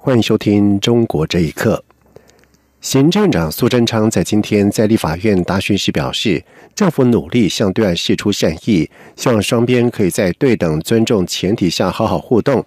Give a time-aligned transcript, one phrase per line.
[0.00, 1.82] 欢迎收听《中国这一刻》。
[2.80, 6.40] 行政长苏贞昌在今天在立法院答询时表示，
[6.72, 12.64] 政府努力向对岸释出善意，希望双边可以在对等尊重前提下好好互动。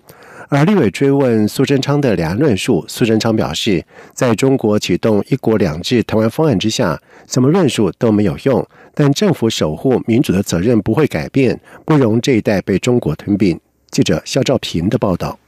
[0.49, 8.63] 而立委追问苏贞昌的两岸论述，苏贞昌表示，在中国启动“一国两制”台湾方案之下，什么论述都没有用，
[8.93, 13.57] 但政府守护民主的责任不会改变，不容这一代被中国吞并。
[13.89, 15.39] 记者肖兆平的报道。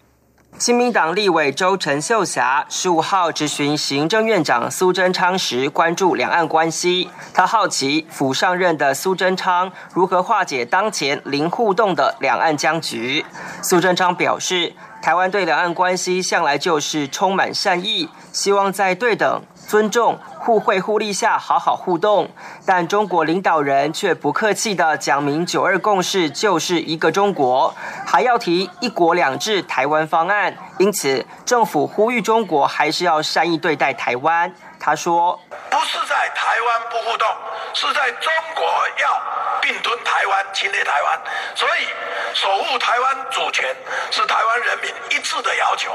[0.59, 7.09] 新民党立委周陈秀霞十五号质询行政院长苏贞昌时，关注两岸关系。
[7.33, 13.25] 他好奇府上任的苏贞昌如何化解当前零互动的两岸僵局。
[13.61, 20.19] 苏贞昌表示，台湾对两岸关系向来就是充满善意，希望在对等、尊重。
[20.39, 22.29] 互惠互利下好好互动，
[22.65, 27.73] 但中国领导人却不客气的讲明“九二共识”就是一个中国，
[28.05, 30.53] 还要提“一国两制”台湾方案。
[30.79, 34.53] 因此，政府呼吁中国还是要善意对待台湾。
[34.81, 35.39] 他说
[35.71, 37.25] ：“不是在台湾不互动，
[37.73, 38.65] 是在中国
[39.01, 39.21] 要
[39.61, 41.21] 并吞台湾、侵略台湾，
[41.55, 41.87] 所以
[42.33, 43.73] 守护台湾主权
[44.11, 45.93] 是台湾人民一致的要求。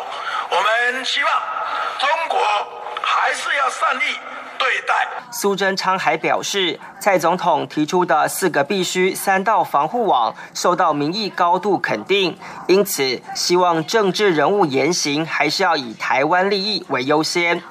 [0.48, 1.32] 我们希望
[1.98, 2.40] 中国
[3.08, 4.18] 还是要善意。”
[4.58, 4.94] 对待
[5.30, 12.36] 苏贞昌还表示，蔡总统提出的四个必须三道防护网受到民意高度肯定，
[12.66, 17.62] 因此希望政治人物言行还是要以台湾利益为优先。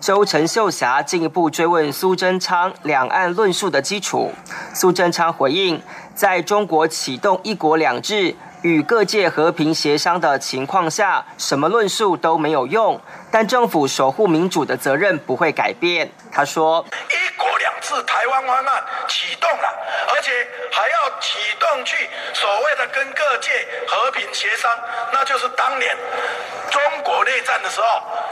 [0.00, 4.32] 周陈秀霞进一步追问苏贞昌两岸论述的基础，
[4.72, 5.82] 苏贞昌回应，
[6.14, 8.36] 在中国启动一国两制。
[8.66, 13.00] 与各界和平协商的情况下，什么论述都没有用。
[13.30, 16.10] 但政府守护民主的责任不会改变。
[16.32, 19.68] 他说：“一国两制台湾方案启动了，
[20.08, 20.32] 而且
[20.72, 23.50] 还要启动去所谓的跟各界
[23.86, 24.68] 和平协商，
[25.12, 25.96] 那就是当年
[26.68, 27.86] 中国内战的时候，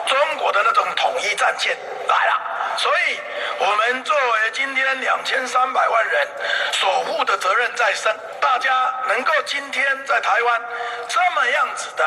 [0.07, 1.77] 中国的那种统一战线
[2.09, 2.41] 来了。”
[2.77, 3.19] 所以，
[3.61, 6.29] 我们作为今天两千三百万人
[6.73, 10.61] 守护的责任在身，大家能够今天在台湾
[11.09, 12.05] 这么样子的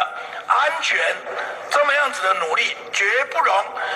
[0.47, 0.97] 安全，
[1.69, 3.56] 这么样子的努力，绝不容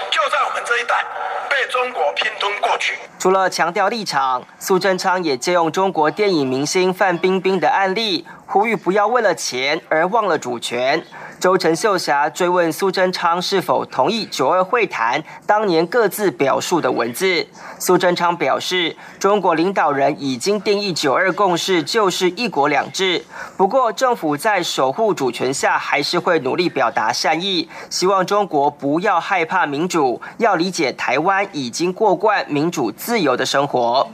[0.09, 1.03] 就在我们这一代
[1.49, 2.97] 被中国拼吞过去。
[3.19, 11.05] 除了强调立场，苏贞昌也借用中国电影明星范冰冰的案例，呼吁不要为了钱而忘了主权。
[11.41, 17.47] 周陈秀霞追问苏贞昌是否同意九二会谈当年各自表述的文字，
[17.79, 23.25] 苏贞昌表示，中国领导人已经定义九二共识就是一国两制。
[23.57, 34.07] 不过，政府在守护主权下，还是会努力表达善意，希望中国不要害怕民主，要理解台湾已经过惯民主自由的生活。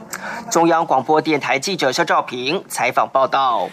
[0.50, 3.68] 中央广播电台记者肖兆平采访报道。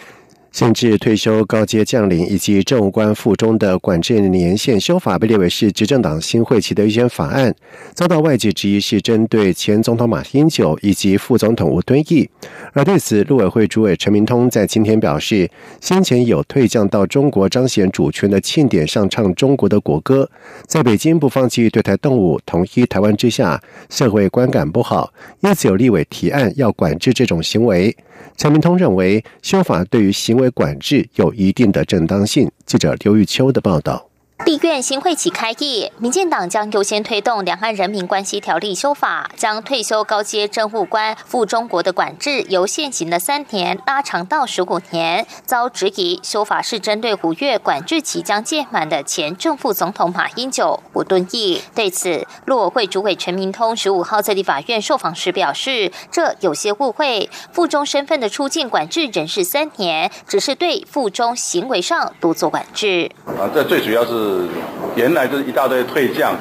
[0.56, 7.54] 限制退休高阶将领以及政务官附中的管制年限修法被列为是执政党新会期的一些法案，
[7.94, 12.30] 遭到外界质疑是针对前总统马英九以及副总统吴敦义。
[12.72, 15.52] 而对此，陆委会主委陈明通在今天表示，
[15.82, 20.30] 先前有退将到中国彰显主权的庆典上唱中国的国歌，
[20.66, 25.12] 在北京不放弃对台动武、统一台湾之下，社会观感不好，
[25.42, 27.94] 因此有立委提案要管制这种行为。
[28.38, 32.52] 陈明通认为，修法对于行为管制有一定的正当性。
[32.66, 34.10] 记者刘玉秋的报道。
[34.44, 45.26] 立院新会期开议，民进党将优先推动《两岸人民关系条例》修法，将退休高阶政务官赴中国的管制由现行的三年拉长到十五年。
[45.46, 51.62] 遭质疑修法是针对五月管制期将届满的前正副总统马英九、吴敦义。
[51.74, 63.10] 对此，陆委会主委陈明通十五号在立法院受访时表示，这有些误会，附中身份的出境管制仍是三年，只是对附中行为上多做管制。
[63.26, 64.25] 啊，这最主要是。
[64.26, 64.48] 是
[64.96, 66.34] 原来就是一大堆退将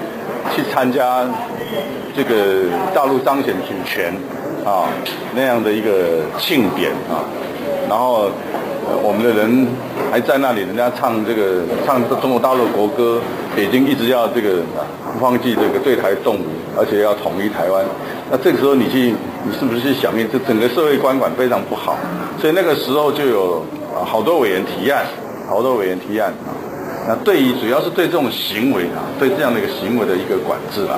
[0.55, 1.25] 去参加
[2.17, 2.65] 这个
[2.95, 4.13] 大陆彰显主权
[4.65, 4.89] 啊
[5.35, 7.25] 那样的一个庆典啊，
[7.89, 8.31] 然后
[9.03, 9.67] 我们的人
[10.11, 13.21] 还在那里，人家唱这个唱中国大陆国歌，
[13.57, 16.47] 北京一直要这个啊不放弃这个对台动武，
[16.79, 17.85] 而且要统一台湾。
[18.31, 19.15] 那这个时候你去，
[19.45, 21.97] 你是不是去想面这整个社会观感非常不好？
[22.39, 23.65] 所以那个时候就有
[24.05, 25.05] 好多委员提案，
[25.49, 26.33] 好多委员提案。
[27.07, 30.97] 那对于主要是对这种行为啊，对这样的一个行为的一个管制啊，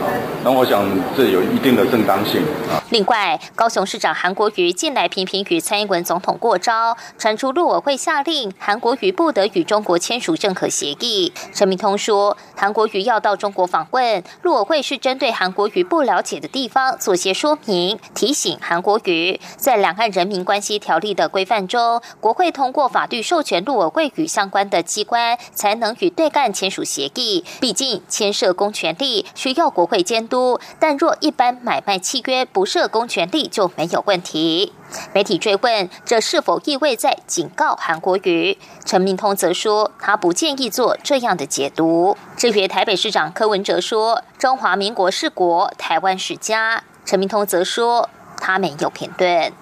[0.00, 0.06] 啊。
[0.44, 0.84] 那我想
[1.16, 2.78] 这有一定的正当性啊。
[2.94, 11.32] 另外，高雄市长韩国瑜近来频频与蔡英文总统过招，传出陆委会下令韩国瑜不得与中国签署任何协议。
[11.52, 27.44] 陈明通说，韩国瑜要到中国访问，陆委会是针对韩国瑜不了解的地方做些说明，提醒韩国瑜在两岸人民关系条例的规范中，国会通过法律授权陆委会与相关的机关才能与对干签署协议。
[27.60, 34.72] 毕竟牵涉公权力，需要国会监督，但若一般买卖契约不涉公权力就没有问题。
[35.12, 42.16] 媒体追问这是否意味在警告韩国瑜，陈明通则说他不建议做这样的解读。
[42.36, 48.08] 至于台北市长柯文哲说中华民国是国，台湾是家，陈明通则说
[48.38, 49.52] 他没有评论。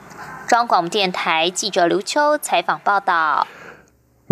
[0.46, 3.46] 中广电台记者刘秋采访报道。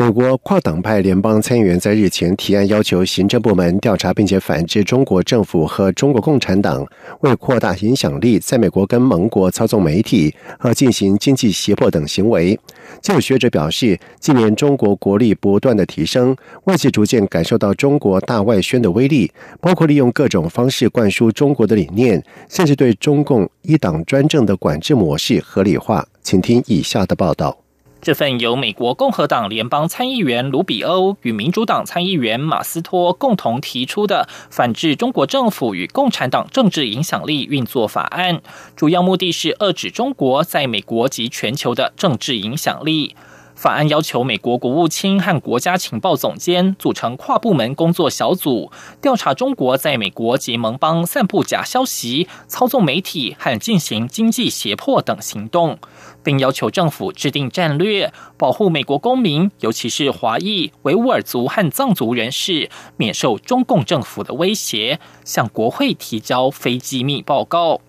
[0.01, 6.87] 美国跨党派联邦参议员在日前提案，要求行政部门调查并且反制中国政府和中国共产党
[7.21, 12.59] 为扩大影响力，在美国跟盟国操纵媒体和进行经济胁迫等行为。
[13.03, 19.31] 就有学者表示，近年中国国力不断的提升，外界逐渐感受到中国大外宣的威力，
[19.61, 26.09] 包括利用各种方式灌输中国的理念，甚至对中共一党专政的管制模式合理化。
[26.23, 27.60] 请听以下的报道。
[28.03, 38.41] 这份由美国共和党联邦参议员卢比欧与民主党参议员马斯托共同提出的反制中国政府与共产党政治影响力运作法案，
[38.75, 43.15] 主要目的是遏制中国在美国及全球的政治影响力。
[43.61, 48.73] 法案要求美国国务卿和国家情报总监组成跨部门工作小组，
[49.03, 55.79] 调查中国在美国及盟邦散布假消息、操纵媒体和进行经济胁迫等行动，
[56.23, 67.83] 并要求政府制定战略，保护美国公民，尤其是华裔、维吾尔族和藏族人士，免受中共政府的威胁，向国会提交非机密报告。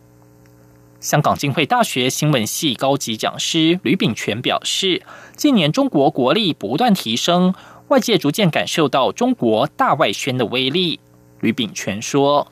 [1.01, 5.01] 香港浸会大学新闻系高级讲师吕炳全表示，
[5.35, 7.55] 近年中国国力不断提升，
[7.87, 10.99] 外界逐渐感受到中国大外宣的威力。
[11.39, 12.51] 吕炳全说：“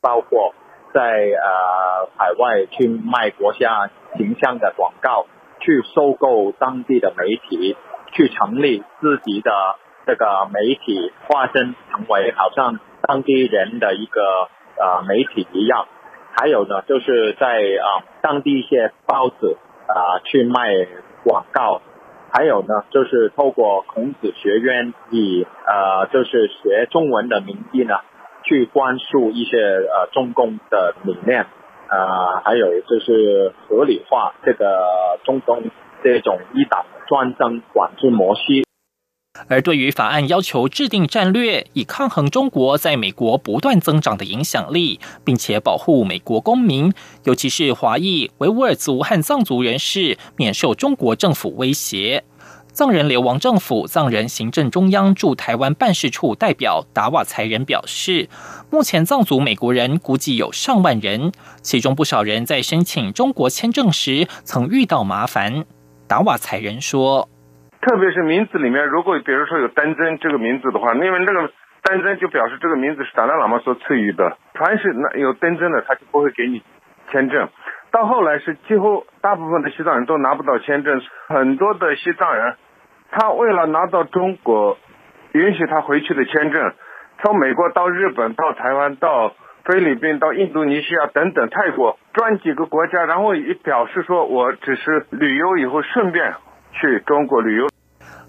[0.00, 0.54] 包括
[0.94, 5.26] 在呃海外去卖国家形象的广告，
[5.58, 7.76] 去收购当地的媒体，
[8.12, 9.50] 去成立自己的
[10.06, 14.22] 这个媒体，化身成为好像当地人的一个
[14.78, 15.88] 呃媒体一样。”
[16.32, 19.56] 还有呢，就是在啊当地一些报纸
[19.86, 20.86] 啊去卖
[21.24, 21.82] 广告，
[22.32, 27.96] 还有呢，就是透过孔子学院以呃就是学中文的名义呢，
[28.44, 31.42] 去灌输一些呃中共的理念，
[31.88, 35.64] 啊，还有就是合理化这个中共
[36.02, 38.64] 这种一党专政管制模式。
[39.50, 46.92] 而对于法案要求制定战略，以抗衡中国在美国不断增长的影响力，并且保护美国公民，
[47.24, 52.22] 尤其是华裔、维吾尔族和藏族人士免受中国政府威胁。
[52.72, 58.28] 藏人流亡政府藏人行政中央驻台湾办事处代表达瓦才人表示，
[58.70, 65.66] 目前藏族美国人估计有上万人，其中不少人在申请中国签证时曾遇到麻烦。
[66.06, 67.28] 达瓦才人说。
[67.80, 71.50] 特别是名字里面，如果比如说有丹增这个名字的话，因为那个
[71.82, 74.36] 丹增就表示这个名字是达赖喇嘛所赐予的。
[74.52, 76.62] 凡是那有丹增的，他就不会给你
[77.10, 77.48] 签证。
[77.90, 82.54] 到后来是几乎大部分的西藏人都拿不到签证，很多的西藏人，
[83.12, 84.76] 他为了拿到中国
[85.32, 86.74] 允许他回去的签证，
[87.22, 89.32] 从美国到日本、到台湾、到
[89.64, 96.34] 菲律宾、到印度尼西亚等等泰国转几个国家，然后也表示说我只是旅游以后顺便。
[96.72, 97.66] 去中国旅游。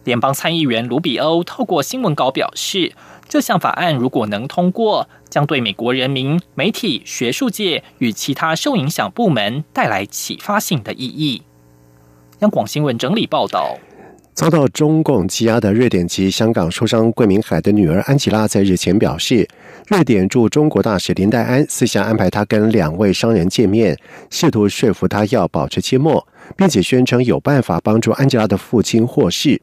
[0.03, 2.91] 联邦参议员卢比欧透过新闻稿表示，
[3.29, 11.43] 这项法案如果能通过，将对美国人民、媒体、学术界与其他受影响部门带来启发性的意义。
[12.39, 13.77] 央广新闻整理报道：
[14.33, 19.47] 遭到中共羁押的瑞典籍香港书商桂明海的女儿安吉拉在日前表示，
[19.87, 23.95] 瑞典驻中国大使林黛安私下安排他跟两位商人见面，
[24.31, 26.25] 试图说服他要保持缄默。
[26.57, 29.61] 并且宣称有办法帮助安吉拉的父亲获释。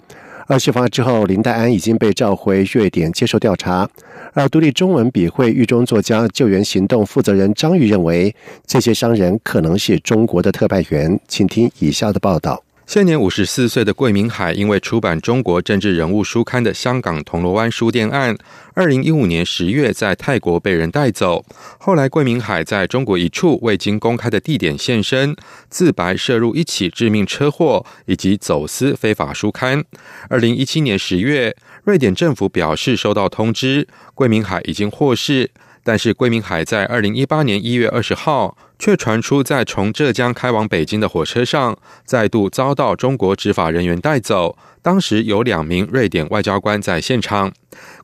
[0.49, 3.88] 而事发之后，林黛安已经被召回瑞典接受调查。
[4.33, 8.35] 而独立中文笔会狱中作家救援行动负责人张玉认为，
[8.67, 11.21] 这些商人可能是中国的特派员。
[11.28, 12.62] 请听以下的报道。
[12.88, 18.35] 现年五十四岁的桂明海，因为出版中国政治人物书刊的香港铜锣湾书店案，
[18.73, 21.45] 二零一五年十月在泰国被人带走。
[21.78, 25.37] 后来，桂明海在中国一处未经公开的地点现身，
[25.68, 29.85] 自白涉入一起致命车祸以及走私非法书刊。
[30.30, 31.54] 二零一七年十月，
[31.85, 35.50] 瑞典政府表示收到通知，桂明海已经获释。
[35.85, 44.56] 但是，桂明海在二零一八年一月二十号却传出，在从浙江开往北京的火车上，再度遭到中国执法人员带走。
[44.80, 47.52] 当时有两名瑞典外交官在现场。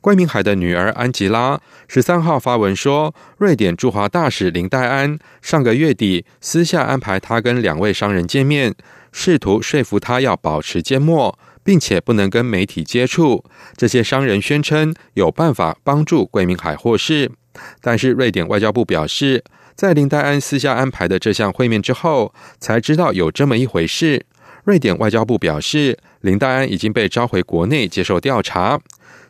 [0.01, 8.75] 桂明海的女儿安吉拉十三号发文说，瑞典驻华大使林黛安上个月底私下安排他跟两位商人见面，
[9.11, 13.43] 试图说服他要保持缄默，并且不能跟媒体接触。
[13.75, 17.31] 这些商人宣称有办法帮助桂明海获释。
[17.81, 19.43] 但是，瑞典外交部表示，
[19.75, 24.25] 在林黛安私下安排的这项会面之后，才知道有这么一回事。
[24.63, 28.79] 瑞典外交部表示，林黛安已经被召回国内接受调查。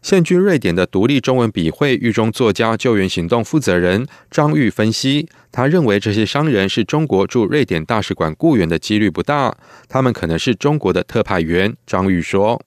[0.03, 9.57] 现居瑞典的独立中文笔会狱中作家救援行动负责人张玉分析，他认为这些商人是中国驻瑞典大使馆雇员的几率不大，
[9.89, 11.75] 他们可能是中国的特派员。
[11.87, 12.61] 张玉说：“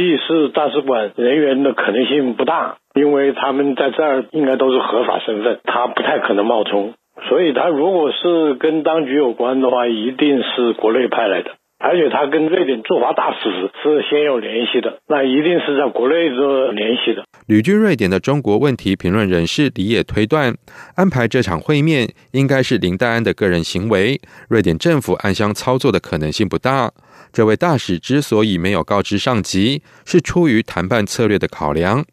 [0.00, 6.94] 估计是大使馆人员的可能性不大。”因为他们在这儿应该都是合法身份，他不太可能冒充，
[7.28, 17.22] 所以他如果是跟当局有关的话，一定是国内派来的，而且他跟瑞典驻华大使是先有联系的，那一定是在国内做联系的。
[17.46, 20.52] 旅居瑞典的中国问题评论人士李野推断，
[20.96, 26.90] 安排这场会面应该是林黛安的个人行为，瑞典政府暗箱操作的可能性不大。
[27.32, 32.04] 这位大使之所以没有告知上级，是出于谈判策略的考量。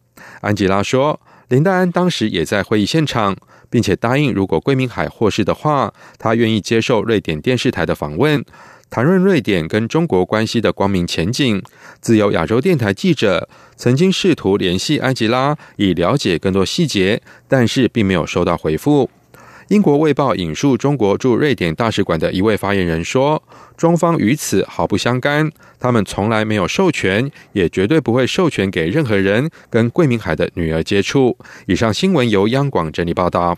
[0.41, 1.19] 安吉拉说
[1.49, 3.35] ：“林黛安当时也在会议现场，
[3.69, 8.43] 并且答应，如果桂明海获释的话，他愿意接受瑞典电视台的访问，
[8.89, 11.61] 谈论瑞典跟中国关系的光明前景。”
[11.99, 19.09] 自由亚洲电台记者曾经试图联系安吉拉，以了解更多细节，但是并没有收到回复。
[19.69, 23.43] 英国《卫报》引述中国驻瑞典大使馆的一位发言人说
[23.75, 33.57] ：“中方与此毫不相干，他们从来没有授权，也绝对不会授权给任何人跟桂明海的女儿接触。”以上新闻由央广整理报道。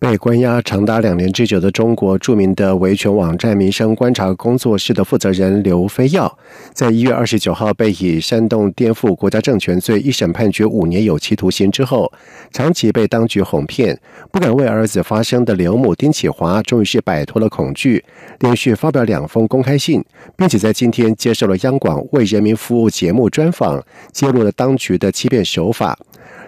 [0.00, 6.38] 被关押长达两年之久的中国著名的维权网站民生观察工作室的负责人刘飞耀，
[6.72, 12.10] 在一月二十九号被以煽动颠覆国家政权罪一审判决五年有期徒刑之后，
[12.50, 14.00] 长期被当局哄骗，
[14.32, 18.02] 不敢为儿子发声的刘母丁启华，终于是摆脱了恐惧，
[18.38, 20.02] 连续发表两封公开信，
[20.34, 25.98] 并且在今天接受了央广为人民服务节目专访，揭露了当局的欺骗手法。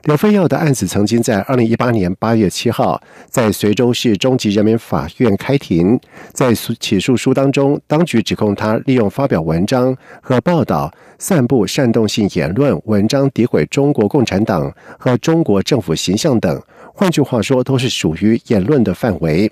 [0.05, 5.97] 刘飞耀的案子曾经在二零一八年八月七号在随州市中级人民法院开庭，
[6.33, 16.61] 在起诉书当中，当局指控他利用发表文章和报道、散布煽动性言论、文章诋毁中国共产党和中国政府形象等，
[16.93, 19.49] 换句话说，都是属于言论的范围。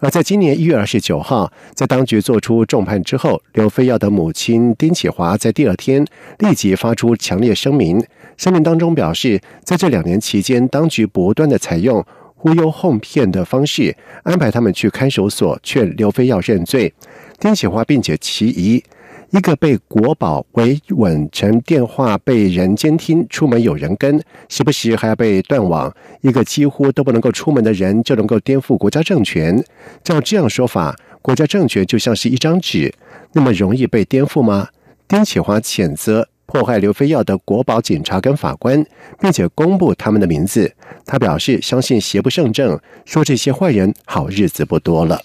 [0.00, 6.02] 而在今年一月二十九号，在当局作出重判之后，刘飞耀的母亲丁启华在第二天
[6.38, 8.02] 立即发出强烈声明。
[8.38, 12.02] 声明当中表示，在这两年期间，当局不断的采用
[12.34, 16.90] 忽悠哄骗的方式，安排他们去看守所劝刘飞耀认罪。
[17.38, 18.82] 丁启华并且其疑，
[19.30, 29.64] 一个被国宝维稳成电话被人监听，出门有人跟，时不时还要被断网，一个几乎都不能够出门的人就能够颠覆国家政权。
[30.02, 32.92] 照这样说法，国家政权就像是一张纸，
[33.32, 34.68] 那么容易被颠覆吗？
[35.06, 36.28] 丁启华谴责。
[36.46, 38.84] 迫害刘飞耀的国宝警察跟法官，
[39.20, 40.74] 并且公布他们的名字。
[41.06, 45.22] 他表示相信邪不胜正，说这些坏人好日子不多了。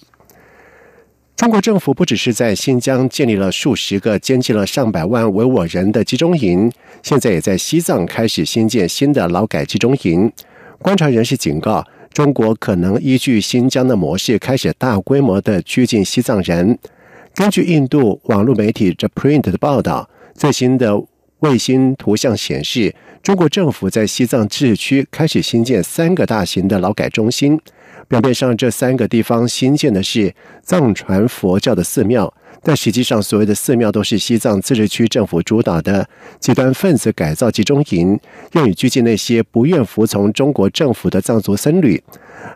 [1.36, 6.72] 中国政府不只是在新疆建立了数十个监禁了上百万维吾尔人的集中营，
[7.04, 10.32] 现在也在西藏开始新建新的劳改集中营。
[10.80, 16.80] 观察人士警告，中国可能依据新疆的模式，开始大规模的拘禁西藏人。
[17.34, 21.04] 根据印度网络媒体 The Print 的报道，最新的。
[21.40, 27.60] 卫星图像显示，中国政府在西藏自治区开始新建三个大型的劳改中心。
[28.08, 32.32] 表面上，这三个地方新建的是藏传佛教的寺庙，
[32.62, 36.08] 但实际上，所谓的寺庙都是西藏自治区政府主导的
[36.40, 38.20] 极端分子改造集中营，
[38.54, 42.02] 用于拘禁那些不愿服从中国政府的藏族僧侣。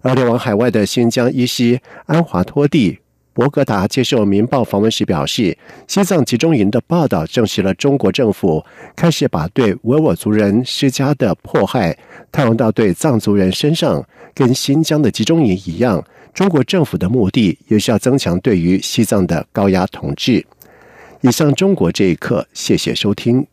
[0.01, 2.99] 而流亡海外的新疆伊西安华托地。
[3.39, 8.61] 博格达接受《民报》访问时表示，西藏集中营的报道证实了中国政府
[8.97, 11.97] 开始把对维吾尔族人施加的迫害
[12.33, 16.03] 套用到对藏族人身上，跟新疆的集中营一样。
[16.33, 20.45] 中国政府的目的也是要增强对于西藏的高压统治。
[21.21, 23.47] 以上中国这一刻，谢谢收听。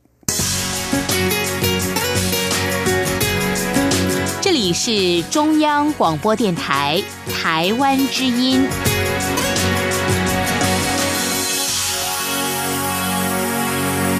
[4.40, 7.00] 这里是中央广播电台
[7.30, 8.66] 台湾之音。